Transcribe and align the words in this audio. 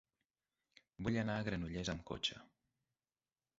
Vull 1.07 1.17
anar 1.25 1.35
a 1.35 1.45
Granollers 1.49 1.93
amb 1.95 2.03
cotxe. 2.13 2.41